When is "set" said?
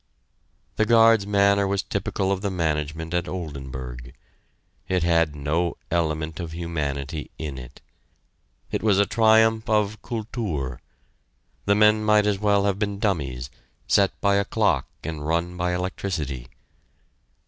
13.85-14.19